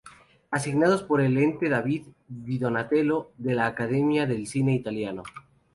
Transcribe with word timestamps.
Asignados 0.49 1.03
por 1.03 1.21
el 1.21 1.37
Ente 1.37 1.69
David 1.69 2.07
di 2.27 2.57
Donatello 2.57 3.33
de 3.37 3.53
la 3.53 3.67
Academia 3.67 4.25
del 4.25 4.47
Cine 4.47 4.73
Italiano. 4.73 5.21